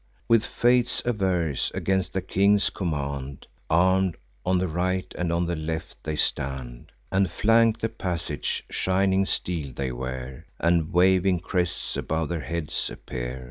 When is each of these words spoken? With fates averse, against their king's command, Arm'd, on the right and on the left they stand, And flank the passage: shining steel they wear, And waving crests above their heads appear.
With 0.27 0.43
fates 0.43 1.03
averse, 1.05 1.69
against 1.75 2.11
their 2.13 2.23
king's 2.23 2.71
command, 2.71 3.45
Arm'd, 3.69 4.17
on 4.43 4.57
the 4.57 4.67
right 4.67 5.05
and 5.15 5.31
on 5.31 5.45
the 5.45 5.55
left 5.55 5.97
they 6.03 6.15
stand, 6.15 6.91
And 7.11 7.29
flank 7.29 7.81
the 7.81 7.89
passage: 7.89 8.65
shining 8.71 9.27
steel 9.27 9.71
they 9.75 9.91
wear, 9.91 10.47
And 10.59 10.91
waving 10.91 11.41
crests 11.41 11.95
above 11.95 12.29
their 12.29 12.39
heads 12.41 12.89
appear. 12.89 13.39